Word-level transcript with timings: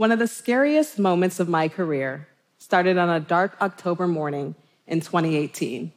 One 0.00 0.12
of 0.12 0.18
the 0.18 0.28
scariest 0.28 0.98
moments 0.98 1.40
of 1.40 1.48
my 1.50 1.68
career 1.68 2.26
started 2.56 2.96
on 2.96 3.10
a 3.10 3.20
dark 3.20 3.54
October 3.60 4.08
morning 4.08 4.54
in 4.86 5.00
2018. 5.00 5.92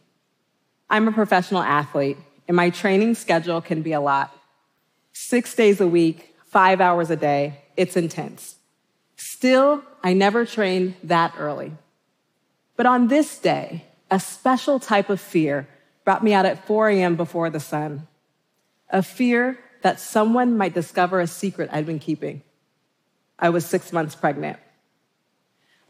I'm 0.90 1.08
a 1.08 1.14
professional 1.14 1.62
athlete, 1.62 2.18
and 2.46 2.58
my 2.58 2.70
training 2.70 3.16
schedule 3.16 3.62
can 3.62 3.82
be 3.82 3.94
a 3.94 4.02
lot. 4.02 4.38
Six 5.14 5.56
days 5.56 5.80
a 5.80 5.88
week, 5.88 6.36
five 6.46 6.82
hours 6.82 7.12
a 7.12 7.16
day, 7.16 7.62
it's 7.78 7.96
intense. 7.96 8.58
Still, 9.16 9.82
I 10.04 10.12
never 10.12 10.46
trained 10.46 10.96
that 11.06 11.34
early. 11.40 11.72
But 12.76 12.88
on 12.88 13.08
this 13.08 13.38
day, 13.38 13.86
a 14.12 14.20
special 14.20 14.82
type 14.82 15.10
of 15.10 15.22
fear 15.22 15.66
brought 16.04 16.26
me 16.26 16.34
out 16.34 16.46
at 16.46 16.68
4 16.68 16.90
a.m. 16.90 17.16
before 17.16 17.50
the 17.50 17.62
sun. 17.62 18.06
A 18.90 19.02
fear 19.02 19.60
that 19.82 20.02
someone 20.02 20.58
might 20.58 20.74
discover 20.74 21.22
a 21.22 21.26
secret 21.26 21.70
I'd 21.72 21.86
been 21.86 22.00
keeping. 22.00 22.42
I 23.40 23.50
was 23.50 23.66
six 23.66 23.92
months 23.92 24.16
pregnant. 24.16 24.58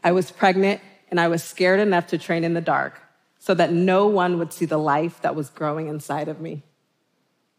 I 0.02 0.12
was 0.12 0.30
pregnant 0.30 0.80
and 1.10 1.20
I 1.20 1.28
was 1.28 1.42
scared 1.42 1.80
enough 1.80 2.08
to 2.08 2.18
train 2.18 2.44
in 2.44 2.54
the 2.54 2.60
dark 2.60 3.00
so 3.38 3.54
that 3.54 3.72
no 3.72 4.06
one 4.06 4.38
would 4.38 4.52
see 4.52 4.64
the 4.64 4.78
life 4.78 5.20
that 5.22 5.34
was 5.34 5.50
growing 5.50 5.88
inside 5.88 6.28
of 6.28 6.40
me. 6.40 6.62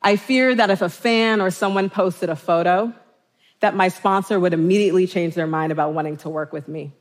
I 0.01 0.15
feared 0.17 0.57
that 0.57 0.69
if 0.69 0.81
a 0.81 0.89
fan 0.89 1.41
or 1.41 1.51
someone 1.51 1.89
posted 1.89 2.29
a 2.29 2.35
photo, 2.35 2.93
that 3.59 3.75
my 3.75 3.87
sponsor 3.87 4.39
would 4.39 4.53
immediately 4.53 5.07
change 5.07 5.33
their 5.33 5.47
mind 5.47 5.71
about 5.71 5.93
wanting 5.93 6.17
to 6.17 6.29
work 6.29 6.53
with 6.53 6.67
me. 6.67 6.91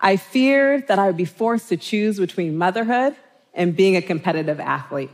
I 0.00 0.16
feared 0.16 0.88
that 0.88 0.98
I 0.98 1.06
would 1.06 1.16
be 1.16 1.24
forced 1.24 1.68
to 1.70 1.76
choose 1.76 2.18
between 2.18 2.56
motherhood 2.56 3.16
and 3.54 3.74
being 3.74 3.96
a 3.96 4.02
competitive 4.02 4.60
athlete. 4.60 5.10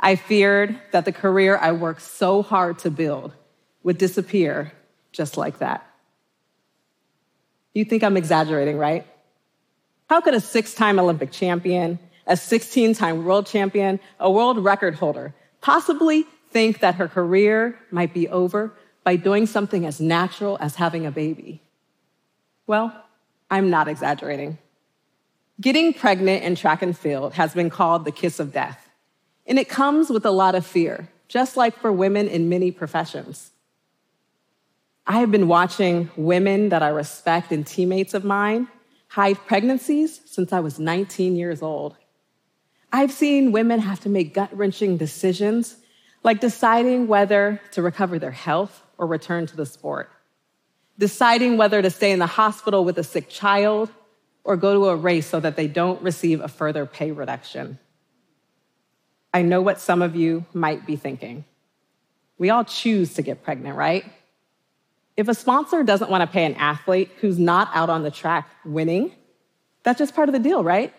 I 0.00 0.16
feared 0.16 0.80
that 0.92 1.04
the 1.04 1.12
career 1.12 1.56
I 1.56 1.72
worked 1.72 2.02
so 2.02 2.42
hard 2.42 2.78
to 2.80 2.90
build 2.90 3.32
would 3.82 3.98
disappear 3.98 4.72
just 5.12 5.36
like 5.36 5.58
that. 5.58 5.84
You 7.74 7.84
think 7.84 8.02
I'm 8.02 8.16
exaggerating, 8.16 8.78
right? 8.78 9.06
How 10.08 10.20
could 10.20 10.34
a 10.34 10.40
six 10.40 10.74
time 10.74 10.98
Olympic 10.98 11.30
champion, 11.30 11.98
a 12.26 12.36
16 12.36 12.94
time 12.94 13.24
world 13.24 13.46
champion, 13.46 14.00
a 14.18 14.30
world 14.30 14.62
record 14.64 14.94
holder 14.94 15.34
possibly 15.60 16.24
think 16.50 16.80
that 16.80 16.94
her 16.96 17.08
career 17.08 17.78
might 17.90 18.14
be 18.14 18.28
over 18.28 18.72
by 19.04 19.16
doing 19.16 19.46
something 19.46 19.84
as 19.86 20.00
natural 20.00 20.56
as 20.60 20.76
having 20.76 21.06
a 21.06 21.10
baby? 21.10 21.62
Well, 22.66 22.92
I'm 23.50 23.70
not 23.70 23.88
exaggerating. 23.88 24.58
Getting 25.60 25.92
pregnant 25.92 26.44
in 26.44 26.54
track 26.54 26.82
and 26.82 26.96
field 26.96 27.34
has 27.34 27.54
been 27.54 27.70
called 27.70 28.04
the 28.04 28.12
kiss 28.12 28.38
of 28.38 28.52
death, 28.52 28.88
and 29.46 29.58
it 29.58 29.68
comes 29.68 30.08
with 30.08 30.24
a 30.24 30.30
lot 30.30 30.54
of 30.54 30.64
fear, 30.64 31.08
just 31.26 31.56
like 31.56 31.76
for 31.76 31.90
women 31.90 32.28
in 32.28 32.48
many 32.48 32.70
professions. 32.70 33.50
I 35.08 35.18
have 35.18 35.32
been 35.32 35.48
watching 35.48 36.10
women 36.16 36.68
that 36.68 36.82
I 36.82 36.88
respect 36.88 37.50
and 37.50 37.66
teammates 37.66 38.14
of 38.14 38.24
mine 38.24 38.68
hide 39.08 39.38
pregnancies 39.46 40.20
since 40.26 40.52
I 40.52 40.60
was 40.60 40.78
19 40.78 41.34
years 41.34 41.62
old. 41.62 41.96
I've 42.92 43.10
seen 43.10 43.50
women 43.50 43.80
have 43.80 44.00
to 44.00 44.08
make 44.08 44.34
gut 44.34 44.56
wrenching 44.56 44.98
decisions, 44.98 45.76
like 46.22 46.40
deciding 46.40 47.08
whether 47.08 47.60
to 47.72 47.82
recover 47.82 48.20
their 48.20 48.30
health 48.30 48.84
or 48.98 49.06
return 49.06 49.46
to 49.46 49.56
the 49.56 49.66
sport 49.66 50.10
deciding 50.98 51.56
whether 51.56 51.80
to 51.80 51.90
stay 51.90 52.10
in 52.10 52.18
the 52.18 52.26
hospital 52.26 52.84
with 52.84 52.98
a 52.98 53.04
sick 53.04 53.28
child 53.28 53.90
or 54.44 54.56
go 54.56 54.74
to 54.74 54.88
a 54.88 54.96
race 54.96 55.26
so 55.26 55.38
that 55.40 55.56
they 55.56 55.68
don't 55.68 56.02
receive 56.02 56.40
a 56.40 56.48
further 56.48 56.84
pay 56.84 57.12
reduction. 57.12 57.78
I 59.32 59.42
know 59.42 59.62
what 59.62 59.80
some 59.80 60.02
of 60.02 60.16
you 60.16 60.44
might 60.52 60.86
be 60.86 60.96
thinking. 60.96 61.44
We 62.38 62.50
all 62.50 62.64
choose 62.64 63.14
to 63.14 63.22
get 63.22 63.42
pregnant, 63.42 63.76
right? 63.76 64.04
If 65.18 65.26
a 65.26 65.34
sponsor 65.34 65.82
doesn't 65.82 66.12
want 66.12 66.20
to 66.22 66.28
pay 66.28 66.44
an 66.44 66.54
athlete 66.54 67.10
who's 67.20 67.40
not 67.40 67.70
out 67.74 67.90
on 67.90 68.04
the 68.04 68.10
track 68.10 68.48
winning, 68.64 69.10
that's 69.82 69.98
just 69.98 70.14
part 70.14 70.28
of 70.28 70.32
the 70.32 70.38
deal, 70.38 70.62
right? 70.62 70.94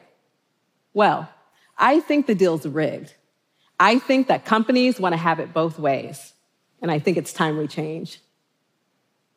Well, 0.93 1.29
I 1.77 2.01
think 2.01 2.27
the 2.27 2.35
deal's 2.35 2.65
rigged. 2.65 3.13
I 3.79 3.97
think 3.97 4.27
that 4.27 4.43
companies 4.43 4.99
want 4.99 5.13
to 5.13 5.17
have 5.17 5.39
it 5.39 5.53
both 5.53 5.79
ways, 5.79 6.33
and 6.81 6.91
I 6.91 6.99
think 6.99 7.15
it's 7.15 7.31
time 7.31 7.57
we 7.57 7.65
change. 7.65 8.19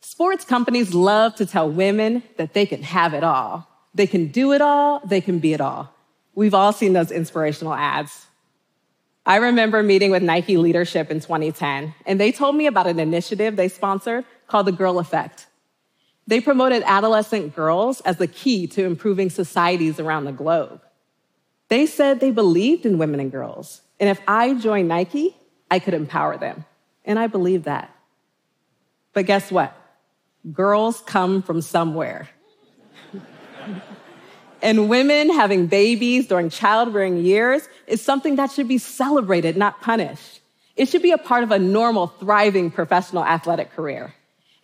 Sports 0.01 0.45
companies 0.45 0.93
love 0.93 1.37
to 1.37 1.47
tell 1.47 1.71
women 1.71 2.25
that 2.37 2.53
they 2.53 2.67
can 2.67 2.83
have 2.83 3.15
it 3.15 3.23
all. 3.23 3.69
They 3.95 4.09
can 4.09 4.33
do 4.33 4.53
it 4.53 4.61
all, 4.61 5.01
they 5.07 5.21
can 5.21 5.39
be 5.39 5.53
it 5.53 5.61
all. 5.61 5.95
We've 6.35 6.55
all 6.55 6.73
seen 6.73 6.93
those 6.93 7.13
inspirational 7.13 7.73
ads. 7.73 8.27
I 9.25 9.37
remember 9.37 9.83
meeting 9.83 10.11
with 10.11 10.23
Nike 10.23 10.57
leadership 10.57 11.11
in 11.11 11.21
2010, 11.21 11.95
and 12.07 12.21
they 12.21 12.33
told 12.33 12.57
me 12.57 12.67
about 12.67 12.87
an 12.87 12.99
initiative 12.99 13.57
they 13.57 13.69
sponsored 13.69 14.25
called 14.49 14.67
the 14.67 14.73
Girl 14.73 14.99
Effect. 14.99 15.47
They 16.27 16.41
promoted 16.41 16.83
adolescent 16.85 17.55
girls 17.55 18.01
as 18.03 18.17
the 18.17 18.27
key 18.27 18.67
to 18.69 18.85
improving 18.85 19.31
societies 19.31 20.01
around 20.01 20.25
the 20.25 20.33
globe. 20.33 20.81
They 21.69 21.87
said 21.87 22.21
they 22.21 22.31
believed 22.31 22.85
in 22.85 22.99
women 22.99 23.21
and 23.21 23.31
girls, 23.31 23.83
and 24.01 24.09
if 24.09 24.21
I 24.27 24.55
joined 24.55 24.89
Nike, 24.89 25.37
I 25.71 25.79
could 25.79 25.95
empower 25.95 26.37
them. 26.37 26.65
And 27.05 27.19
I 27.19 27.27
believe 27.27 27.65
that. 27.65 27.95
But 29.13 29.27
guess 29.27 29.51
what? 29.51 29.77
girls 30.51 31.01
come 31.03 31.43
from 31.43 31.61
somewhere. 31.61 32.29
and 34.63 34.89
women 34.89 35.29
having 35.29 35.67
babies 35.67 36.29
during 36.29 36.49
childbearing 36.49 37.19
years 37.19 37.69
is 37.89 38.01
something 38.01 38.37
that 38.37 38.53
should 38.53 38.69
be 38.69 38.79
celebrated, 38.79 39.57
not 39.57 39.81
punished. 39.81 40.41
It 40.77 40.89
should 40.89 41.03
be 41.03 41.11
a 41.11 41.19
part 41.19 41.43
of 41.43 41.51
a 41.51 41.59
normal, 41.59 42.07
thriving 42.07 42.71
professional 42.71 43.25
athletic 43.25 43.73
career. 43.73 44.15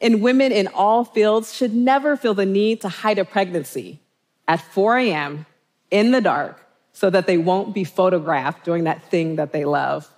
And 0.00 0.22
women 0.22 0.52
in 0.52 0.68
all 0.68 1.04
fields 1.04 1.52
should 1.52 1.74
never 1.74 2.16
feel 2.16 2.32
the 2.32 2.46
need 2.46 2.80
to 2.82 2.88
hide 2.88 3.18
a 3.18 3.24
pregnancy 3.24 3.98
at 4.46 4.60
4 4.60 4.98
a.m. 4.98 5.46
in 5.90 6.12
the 6.12 6.20
dark 6.20 6.64
so 6.92 7.10
that 7.10 7.26
they 7.26 7.36
won't 7.36 7.74
be 7.74 7.82
photographed 7.82 8.64
doing 8.64 8.84
that 8.84 9.02
thing 9.10 9.36
that 9.36 9.52
they 9.52 9.64
love. 9.64 10.08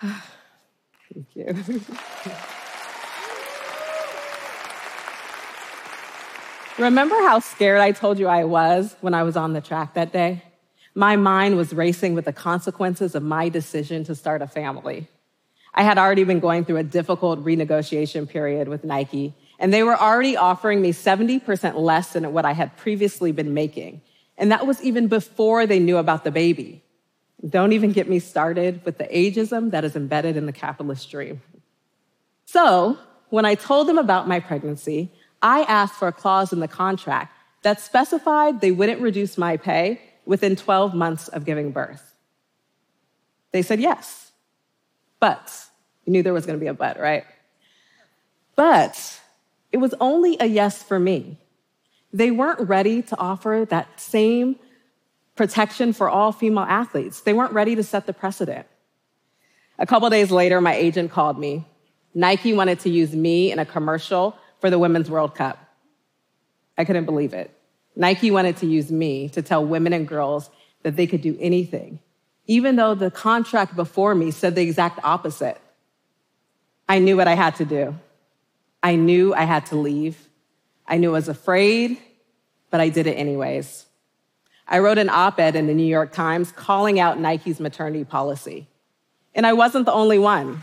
Thank 0.00 1.26
you. 1.34 1.80
Remember 6.80 7.14
how 7.16 7.40
scared 7.40 7.82
I 7.82 7.92
told 7.92 8.18
you 8.18 8.26
I 8.26 8.44
was 8.44 8.96
when 9.02 9.12
I 9.12 9.22
was 9.22 9.36
on 9.36 9.52
the 9.52 9.60
track 9.60 9.92
that 9.94 10.14
day? 10.14 10.42
My 10.94 11.14
mind 11.14 11.58
was 11.58 11.74
racing 11.74 12.14
with 12.14 12.24
the 12.24 12.32
consequences 12.32 13.14
of 13.14 13.22
my 13.22 13.50
decision 13.50 14.02
to 14.04 14.14
start 14.14 14.40
a 14.40 14.46
family. 14.46 15.06
I 15.74 15.82
had 15.82 15.98
already 15.98 16.24
been 16.24 16.40
going 16.40 16.64
through 16.64 16.78
a 16.78 16.82
difficult 16.82 17.44
renegotiation 17.44 18.26
period 18.26 18.66
with 18.66 18.82
Nike, 18.82 19.34
and 19.58 19.74
they 19.74 19.82
were 19.82 19.94
already 19.94 20.38
offering 20.38 20.80
me 20.80 20.92
70% 20.94 21.74
less 21.76 22.14
than 22.14 22.32
what 22.32 22.46
I 22.46 22.54
had 22.54 22.74
previously 22.78 23.30
been 23.30 23.52
making. 23.52 24.00
And 24.38 24.50
that 24.50 24.66
was 24.66 24.82
even 24.82 25.06
before 25.06 25.66
they 25.66 25.80
knew 25.80 25.98
about 25.98 26.24
the 26.24 26.30
baby. 26.30 26.82
Don't 27.46 27.74
even 27.74 27.92
get 27.92 28.08
me 28.08 28.20
started 28.20 28.82
with 28.86 28.96
the 28.96 29.04
ageism 29.04 29.70
that 29.72 29.84
is 29.84 29.96
embedded 29.96 30.34
in 30.34 30.46
the 30.46 30.52
capitalist 30.52 31.10
dream. 31.10 31.42
So, 32.46 32.98
when 33.28 33.44
I 33.44 33.54
told 33.54 33.86
them 33.86 33.98
about 33.98 34.26
my 34.26 34.40
pregnancy, 34.40 35.12
I 35.42 35.62
asked 35.62 35.94
for 35.94 36.08
a 36.08 36.12
clause 36.12 36.52
in 36.52 36.60
the 36.60 36.68
contract 36.68 37.34
that 37.62 37.80
specified 37.80 38.60
they 38.60 38.70
wouldn't 38.70 39.00
reduce 39.00 39.38
my 39.38 39.56
pay 39.56 40.00
within 40.24 40.56
12 40.56 40.94
months 40.94 41.28
of 41.28 41.44
giving 41.44 41.72
birth. 41.72 42.14
They 43.52 43.62
said 43.62 43.80
yes. 43.80 44.32
But, 45.18 45.66
you 46.04 46.12
knew 46.12 46.22
there 46.22 46.32
was 46.32 46.46
going 46.46 46.58
to 46.58 46.62
be 46.62 46.68
a 46.68 46.74
but, 46.74 46.98
right? 46.98 47.24
But 48.56 49.20
it 49.72 49.78
was 49.78 49.94
only 50.00 50.36
a 50.40 50.46
yes 50.46 50.82
for 50.82 50.98
me. 50.98 51.38
They 52.12 52.30
weren't 52.30 52.68
ready 52.68 53.02
to 53.02 53.18
offer 53.18 53.66
that 53.70 54.00
same 54.00 54.56
protection 55.36 55.92
for 55.92 56.10
all 56.10 56.32
female 56.32 56.64
athletes. 56.64 57.20
They 57.20 57.32
weren't 57.32 57.52
ready 57.52 57.76
to 57.76 57.82
set 57.82 58.06
the 58.06 58.12
precedent. 58.12 58.66
A 59.78 59.86
couple 59.86 60.10
days 60.10 60.30
later, 60.30 60.60
my 60.60 60.74
agent 60.74 61.10
called 61.10 61.38
me. 61.38 61.66
Nike 62.12 62.52
wanted 62.52 62.80
to 62.80 62.90
use 62.90 63.14
me 63.14 63.52
in 63.52 63.58
a 63.58 63.64
commercial 63.64 64.36
for 64.60 64.70
the 64.70 64.78
Women's 64.78 65.10
World 65.10 65.34
Cup. 65.34 65.58
I 66.76 66.84
couldn't 66.84 67.04
believe 67.04 67.34
it. 67.34 67.50
Nike 67.96 68.30
wanted 68.30 68.56
to 68.58 68.66
use 68.66 68.90
me 68.90 69.28
to 69.30 69.42
tell 69.42 69.64
women 69.64 69.92
and 69.92 70.06
girls 70.06 70.50
that 70.82 70.96
they 70.96 71.06
could 71.06 71.22
do 71.22 71.36
anything, 71.40 71.98
even 72.46 72.76
though 72.76 72.94
the 72.94 73.10
contract 73.10 73.76
before 73.76 74.14
me 74.14 74.30
said 74.30 74.54
the 74.54 74.62
exact 74.62 75.00
opposite. 75.02 75.60
I 76.88 76.98
knew 76.98 77.16
what 77.16 77.28
I 77.28 77.34
had 77.34 77.56
to 77.56 77.64
do. 77.64 77.94
I 78.82 78.96
knew 78.96 79.34
I 79.34 79.42
had 79.42 79.66
to 79.66 79.76
leave. 79.76 80.28
I 80.86 80.96
knew 80.96 81.10
I 81.10 81.12
was 81.12 81.28
afraid, 81.28 81.98
but 82.70 82.80
I 82.80 82.88
did 82.88 83.06
it 83.06 83.14
anyways. 83.14 83.86
I 84.66 84.78
wrote 84.78 84.98
an 84.98 85.10
op 85.10 85.38
ed 85.38 85.56
in 85.56 85.66
the 85.66 85.74
New 85.74 85.86
York 85.86 86.12
Times 86.12 86.52
calling 86.52 86.98
out 86.98 87.18
Nike's 87.18 87.60
maternity 87.60 88.04
policy. 88.04 88.68
And 89.34 89.46
I 89.46 89.52
wasn't 89.52 89.84
the 89.84 89.92
only 89.92 90.18
one. 90.18 90.62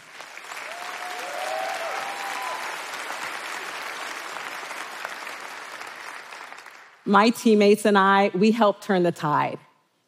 My 7.08 7.30
teammates 7.30 7.86
and 7.86 7.98
I, 7.98 8.32
we 8.34 8.52
helped 8.52 8.84
turn 8.84 9.04
the 9.04 9.12
tide. 9.12 9.60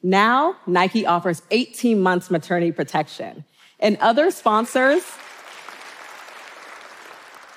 Now, 0.03 0.55
Nike 0.67 1.05
offers 1.05 1.41
18 1.51 1.99
months 1.99 2.29
maternity 2.29 2.71
protection. 2.71 3.45
And 3.79 3.97
other 3.97 4.31
sponsors, 4.31 5.03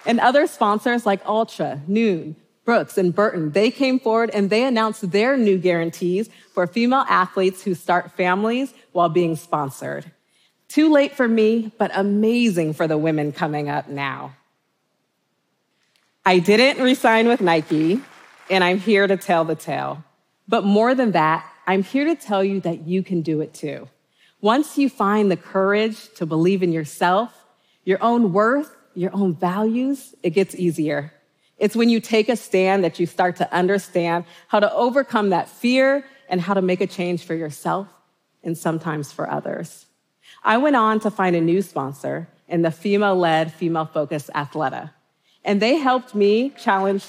And 0.04 0.18
other 0.18 0.46
sponsors 0.46 1.06
like 1.06 1.24
Altra, 1.28 1.80
Nuun, 1.88 2.34
Brooks, 2.64 2.98
and 2.98 3.14
Burton, 3.14 3.50
they 3.50 3.70
came 3.70 4.00
forward 4.00 4.30
and 4.30 4.50
they 4.50 4.64
announced 4.64 5.10
their 5.12 5.36
new 5.36 5.58
guarantees 5.58 6.28
for 6.52 6.66
female 6.66 7.04
athletes 7.08 7.62
who 7.62 7.74
start 7.74 8.12
families 8.12 8.74
while 8.92 9.08
being 9.08 9.36
sponsored. 9.36 10.10
Too 10.68 10.90
late 10.90 11.14
for 11.14 11.28
me, 11.28 11.72
but 11.78 11.90
amazing 11.94 12.72
for 12.72 12.88
the 12.88 12.98
women 12.98 13.30
coming 13.32 13.68
up 13.68 13.88
now. 13.88 14.34
I 16.24 16.38
didn't 16.38 16.82
resign 16.82 17.28
with 17.28 17.40
Nike, 17.40 18.00
and 18.52 18.62
I'm 18.62 18.78
here 18.78 19.06
to 19.06 19.16
tell 19.16 19.46
the 19.46 19.54
tale. 19.54 20.04
But 20.46 20.62
more 20.62 20.94
than 20.94 21.12
that, 21.12 21.50
I'm 21.66 21.82
here 21.82 22.04
to 22.04 22.14
tell 22.14 22.44
you 22.44 22.60
that 22.60 22.86
you 22.86 23.02
can 23.02 23.22
do 23.22 23.40
it 23.40 23.54
too. 23.54 23.88
Once 24.42 24.76
you 24.76 24.90
find 24.90 25.30
the 25.30 25.38
courage 25.38 26.12
to 26.16 26.26
believe 26.26 26.62
in 26.62 26.70
yourself, 26.70 27.32
your 27.84 28.02
own 28.02 28.32
worth, 28.34 28.76
your 28.94 29.10
own 29.14 29.34
values, 29.34 30.14
it 30.22 30.30
gets 30.30 30.54
easier. 30.54 31.12
It's 31.56 31.74
when 31.74 31.88
you 31.88 31.98
take 31.98 32.28
a 32.28 32.36
stand 32.36 32.84
that 32.84 33.00
you 33.00 33.06
start 33.06 33.36
to 33.36 33.50
understand 33.54 34.26
how 34.48 34.60
to 34.60 34.70
overcome 34.74 35.30
that 35.30 35.48
fear 35.48 36.04
and 36.28 36.38
how 36.38 36.52
to 36.52 36.60
make 36.60 36.82
a 36.82 36.86
change 36.86 37.24
for 37.24 37.34
yourself 37.34 37.88
and 38.44 38.58
sometimes 38.58 39.10
for 39.10 39.30
others. 39.30 39.86
I 40.44 40.58
went 40.58 40.76
on 40.76 41.00
to 41.00 41.10
find 41.10 41.34
a 41.36 41.40
new 41.40 41.62
sponsor 41.62 42.28
in 42.48 42.60
the 42.60 42.70
female 42.70 43.16
led, 43.16 43.50
female 43.50 43.86
focused 43.86 44.28
Athleta. 44.34 44.90
And 45.42 45.62
they 45.62 45.76
helped 45.76 46.14
me 46.14 46.50
challenge, 46.50 47.06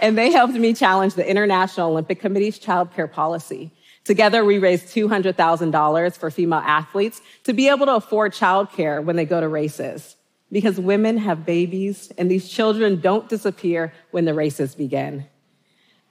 and 0.00 0.16
they 0.16 0.30
helped 0.30 0.54
me 0.54 0.72
challenge 0.74 1.14
the 1.14 1.28
International 1.28 1.90
Olympic 1.90 2.20
Committee's 2.20 2.58
childcare 2.58 3.10
policy. 3.10 3.72
Together, 4.04 4.44
we 4.44 4.58
raised 4.58 4.86
$200,000 4.86 6.16
for 6.16 6.30
female 6.30 6.60
athletes 6.60 7.20
to 7.44 7.52
be 7.52 7.68
able 7.68 7.86
to 7.86 7.96
afford 7.96 8.32
childcare 8.32 9.02
when 9.02 9.16
they 9.16 9.24
go 9.24 9.40
to 9.40 9.48
races. 9.48 10.16
Because 10.52 10.78
women 10.78 11.18
have 11.18 11.44
babies 11.44 12.12
and 12.16 12.30
these 12.30 12.48
children 12.48 13.00
don't 13.00 13.28
disappear 13.28 13.92
when 14.12 14.24
the 14.24 14.32
races 14.32 14.76
begin. 14.76 15.26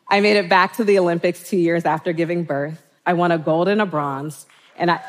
I 0.08 0.20
made 0.20 0.36
it 0.36 0.50
back 0.50 0.76
to 0.76 0.84
the 0.84 1.00
Olympics 1.00 1.48
two 1.50 1.58
years 1.58 1.86
after 1.86 2.12
giving 2.12 2.44
birth. 2.44 2.84
I 3.06 3.14
won 3.14 3.32
a 3.32 3.38
gold 3.38 3.68
and 3.68 3.82
a 3.82 3.86
bronze, 3.86 4.46
and 4.78 4.92
I, 4.92 5.00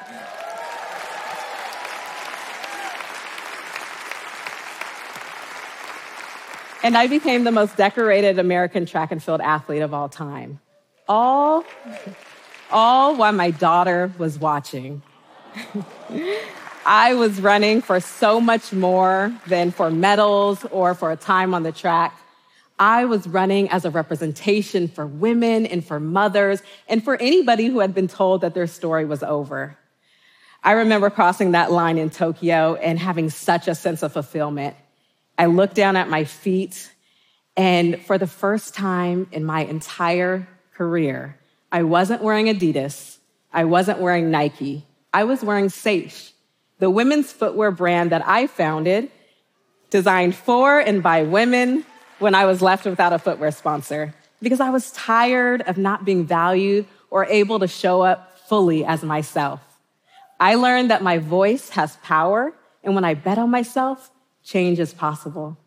and 6.87 6.97
I 6.97 7.09
became 7.09 7.43
the 7.43 7.51
most 7.51 7.77
decorated 7.77 8.39
American 8.39 8.87
track 8.87 9.11
and 9.11 9.21
field 9.21 9.41
athlete 9.41 9.83
of 9.83 9.93
all 9.93 10.09
time. 10.09 10.61
All, 11.09 11.65
all 12.71 13.17
while 13.17 13.33
my 13.33 13.51
daughter 13.51 14.13
was 14.19 14.39
watching. 14.39 15.03
I 16.87 17.15
was 17.15 17.41
running 17.41 17.83
for 17.83 17.99
so 17.99 18.41
much 18.41 18.73
more 18.73 19.35
than 19.49 19.73
for 19.73 19.91
medals 19.91 20.65
or 20.71 20.95
for 20.95 21.11
a 21.11 21.17
time 21.17 21.55
on 21.55 21.65
the 21.65 21.73
track. 21.73 22.17
I 22.79 23.05
was 23.05 23.27
running 23.27 23.69
as 23.71 23.85
a 23.85 23.91
representation 23.91 24.87
for 24.87 25.09
women 25.09 25.67
and 25.67 25.85
for 25.85 25.99
mothers 25.99 26.63
and 26.89 27.03
for 27.03 27.17
anybody 27.17 27.67
who 27.67 27.81
had 27.81 27.97
been 27.97 28.07
told 28.07 28.43
that 28.43 28.55
their 28.55 28.69
story 28.69 29.05
was 29.05 29.25
over. 29.25 29.77
I 30.63 30.73
remember 30.73 31.11
crossing 31.11 31.51
that 31.51 31.73
line 31.73 31.99
in 31.99 32.11
Tokyo 32.11 32.77
and 32.77 32.97
having 32.97 33.29
such 33.29 33.67
a 33.67 33.75
sense 33.75 34.05
of 34.05 34.13
fulfillment. 34.13 34.77
I 35.39 35.47
looked 35.47 35.75
down 35.75 35.97
at 35.97 36.09
my 36.09 36.25
feet, 36.25 36.91
and 37.57 38.01
for 38.03 38.19
the 38.19 38.27
first 38.27 38.75
time 38.75 39.29
in 39.33 39.45
my 39.45 39.65
entire 39.65 40.49
career, 40.75 41.39
I 41.71 41.83
wasn't 41.83 42.23
wearing 42.23 42.47
Adidas. 42.47 43.19
I 43.53 43.65
wasn't 43.65 44.01
wearing 44.01 44.31
Nike. 44.31 44.85
I 45.13 45.25
was 45.25 45.43
wearing 45.43 45.69
Saysh, 45.69 46.33
the 46.79 46.91
women's 46.91 47.33
footwear 47.33 47.71
brand 47.71 48.13
that 48.13 48.27
I 48.27 48.47
founded, 48.47 49.11
designed 49.91 50.35
for 50.35 50.79
and 50.79 51.03
by 51.03 51.23
women 51.23 51.85
when 52.19 52.35
I 52.35 52.45
was 52.45 52.61
left 52.61 52.85
without 52.85 53.13
a 53.13 53.19
footwear 53.19 53.51
sponsor, 53.51 54.15
because 54.43 54.61
I 54.61 54.71
was 54.71 54.93
tired 54.93 55.63
of 55.63 55.79
not 55.79 56.05
being 56.05 56.27
valued 56.27 56.87
or 57.11 57.25
able 57.27 57.59
to 57.61 57.69
show 57.69 58.03
up 58.03 58.39
fully 58.49 58.85
as 58.85 59.03
myself. 59.03 59.61
I 60.39 60.55
learned 60.55 60.91
that 60.91 61.03
my 61.03 61.19
voice 61.19 61.71
has 61.71 61.97
power, 62.03 62.53
and 62.85 62.95
when 62.95 63.05
I 63.05 63.15
bet 63.15 63.39
on 63.39 63.51
myself, 63.51 64.11
change 64.47 64.79
is 64.79 64.95
possible. 64.95 65.59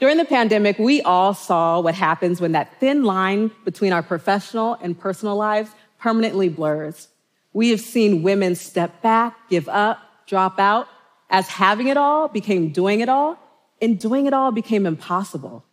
During 0.00 0.16
the 0.16 0.24
pandemic, 0.24 0.78
we 0.78 1.02
all 1.02 1.34
saw 1.34 1.78
what 1.78 1.94
happens 1.94 2.40
when 2.40 2.52
that 2.52 2.80
thin 2.80 3.04
line 3.04 3.52
between 3.64 3.92
our 3.92 4.02
professional 4.02 4.74
and 4.82 4.98
personal 4.98 5.36
lives 5.36 5.70
permanently 6.00 6.48
blurs. 6.48 7.08
We 7.52 7.68
have 7.68 7.80
seen 7.80 8.22
women 8.22 8.56
step 8.56 9.02
back, 9.02 9.48
give 9.48 9.68
up, 9.68 9.98
drop 10.26 10.58
out, 10.58 10.88
as 11.30 11.46
having 11.46 11.86
it 11.86 11.96
all 11.96 12.28
became 12.28 12.70
doing 12.70 13.00
it 13.00 13.08
all, 13.08 13.38
and 13.80 14.00
doing 14.00 14.26
it 14.26 14.32
all 14.32 14.50
became 14.50 14.86
impossible. 14.86 15.64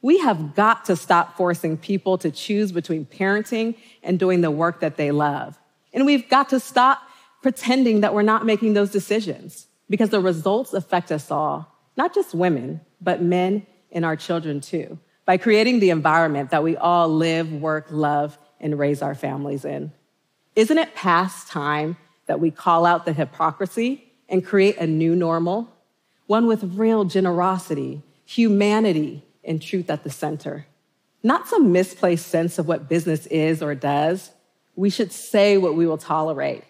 We 0.00 0.18
have 0.20 0.54
got 0.54 0.84
to 0.86 0.94
stop 0.94 1.36
forcing 1.36 1.76
people 1.76 2.16
to 2.18 2.30
choose 2.30 2.70
between 2.70 3.06
parenting 3.06 3.76
and 4.02 4.18
doing 4.18 4.40
the 4.40 4.50
work 4.50 4.80
that 4.80 4.96
they 4.96 5.10
love. 5.10 5.58
And 5.92 6.06
we've 6.06 6.28
got 6.28 6.48
to 6.50 6.60
stop 6.60 7.02
pretending 7.42 8.02
that 8.02 8.14
we're 8.14 8.22
not 8.22 8.46
making 8.46 8.74
those 8.74 8.90
decisions 8.90 9.66
because 9.88 10.10
the 10.10 10.20
results 10.20 10.72
affect 10.72 11.12
us 11.12 11.30
all, 11.30 11.72
not 11.96 12.14
just 12.14 12.34
women, 12.34 12.80
but 13.00 13.22
men 13.22 13.66
and 13.92 14.04
our 14.04 14.16
children 14.16 14.60
too, 14.60 14.98
by 15.24 15.36
creating 15.36 15.80
the 15.80 15.90
environment 15.90 16.50
that 16.50 16.62
we 16.62 16.76
all 16.76 17.08
live, 17.08 17.52
work, 17.52 17.86
love, 17.90 18.38
and 18.60 18.78
raise 18.78 19.02
our 19.02 19.14
families 19.14 19.64
in. 19.64 19.92
Isn't 20.54 20.78
it 20.78 20.94
past 20.94 21.48
time 21.48 21.96
that 22.26 22.40
we 22.40 22.50
call 22.50 22.86
out 22.86 23.04
the 23.04 23.12
hypocrisy 23.12 24.12
and 24.28 24.44
create 24.44 24.78
a 24.78 24.86
new 24.86 25.14
normal? 25.14 25.72
One 26.26 26.46
with 26.46 26.64
real 26.76 27.04
generosity, 27.04 28.02
humanity, 28.24 29.24
and 29.44 29.62
truth 29.62 29.90
at 29.90 30.02
the 30.02 30.10
center. 30.10 30.66
Not 31.22 31.48
some 31.48 31.72
misplaced 31.72 32.26
sense 32.26 32.58
of 32.58 32.66
what 32.66 32.88
business 32.88 33.26
is 33.26 33.62
or 33.62 33.74
does. 33.74 34.30
We 34.74 34.90
should 34.90 35.12
say 35.12 35.56
what 35.56 35.76
we 35.76 35.86
will 35.86 35.98
tolerate 35.98 36.64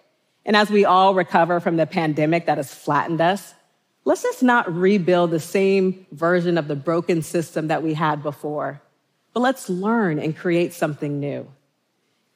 and 0.47 0.57
as 0.57 0.71
we 0.71 0.85
all 0.85 1.13
recover 1.13 1.59
from 1.59 1.77
the 1.77 1.87
pandemic 1.87 2.47
that 2.47 2.57
has 2.57 2.73
flattened 2.73 3.21
us, 3.21 3.53
let's 4.05 4.23
just 4.23 4.45
not 4.45 4.73
rebuild 4.73 5.33
the 5.33 5.41
same 5.41 6.07
version 6.13 6.57
of 6.57 6.69
the 6.69 6.77
broken 6.77 7.21
system 7.21 7.67
that 7.67 7.83
we 7.83 7.95
had 7.95 8.23
before, 8.23 8.81
but 9.35 9.41
let's 9.41 9.69
learn 9.69 10.21
and 10.21 10.37
create 10.37 10.73
something 10.73 11.19
new. 11.19 11.49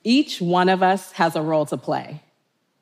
Each 0.02 0.40
one 0.40 0.68
of 0.68 0.82
us 0.82 1.12
has 1.12 1.36
a 1.36 1.42
role 1.42 1.66
to 1.66 1.76
play, 1.76 2.20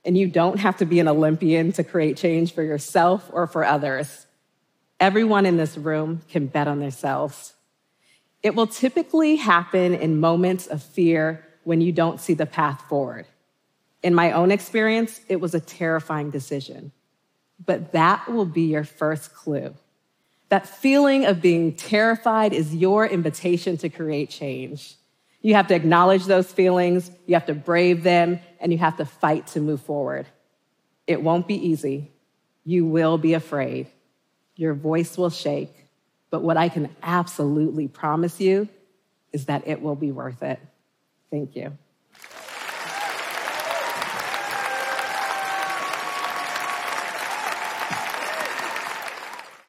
and 0.02 0.16
you 0.16 0.28
don't 0.28 0.60
have 0.60 0.78
to 0.78 0.86
be 0.86 0.98
an 0.98 1.08
Olympian 1.08 1.72
to 1.72 1.84
create 1.84 2.16
change 2.16 2.54
for 2.54 2.62
yourself 2.62 3.28
or 3.30 3.46
for 3.46 3.66
others. 3.66 4.26
Everyone 4.98 5.44
in 5.44 5.58
this 5.58 5.76
room 5.76 6.22
can 6.30 6.46
bet 6.46 6.68
on 6.68 6.78
themselves. 6.78 7.52
It 8.42 8.54
will 8.54 8.66
typically 8.66 9.36
happen 9.36 9.94
in 9.94 10.20
moments 10.20 10.66
of 10.66 10.82
fear 10.82 11.44
when 11.64 11.82
you 11.82 11.92
don't 11.92 12.18
see 12.18 12.32
the 12.32 12.46
path 12.46 12.80
forward. 12.88 13.26
In 14.02 14.14
my 14.14 14.32
own 14.32 14.50
experience, 14.50 15.20
it 15.28 15.40
was 15.40 15.54
a 15.54 15.60
terrifying 15.60 16.30
decision. 16.30 16.92
But 17.64 17.92
that 17.92 18.28
will 18.30 18.46
be 18.46 18.62
your 18.62 18.84
first 18.84 19.34
clue. 19.34 19.74
That 20.48 20.66
feeling 20.66 21.26
of 21.26 21.42
being 21.42 21.74
terrified 21.74 22.52
is 22.52 22.74
your 22.74 23.06
invitation 23.06 23.76
to 23.78 23.88
create 23.88 24.30
change. 24.30 24.94
You 25.42 25.54
have 25.54 25.66
to 25.68 25.74
acknowledge 25.74 26.24
those 26.24 26.50
feelings, 26.50 27.10
you 27.26 27.34
have 27.34 27.46
to 27.46 27.54
brave 27.54 28.02
them, 28.02 28.40
and 28.60 28.72
you 28.72 28.78
have 28.78 28.96
to 28.96 29.04
fight 29.04 29.46
to 29.48 29.60
move 29.60 29.80
forward. 29.82 30.26
It 31.06 31.22
won't 31.22 31.46
be 31.46 31.54
easy. 31.54 32.10
You 32.64 32.86
will 32.86 33.18
be 33.18 33.34
afraid. 33.34 33.88
Your 34.56 34.74
voice 34.74 35.16
will 35.16 35.30
shake. 35.30 35.74
But 36.30 36.42
what 36.42 36.56
I 36.56 36.68
can 36.68 36.94
absolutely 37.02 37.88
promise 37.88 38.40
you 38.40 38.68
is 39.32 39.46
that 39.46 39.66
it 39.66 39.80
will 39.80 39.96
be 39.96 40.12
worth 40.12 40.42
it. 40.42 40.60
Thank 41.30 41.56
you. 41.56 41.76